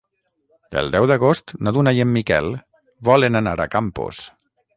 El 0.79 0.87
deu 0.95 1.03
d'agost 1.11 1.53
na 1.67 1.73
Duna 1.75 1.93
i 1.99 2.01
en 2.07 2.09
Miquel 2.15 2.49
volen 3.11 3.43
anar 3.45 3.55
a 3.61 3.71
Campos. 3.79 4.25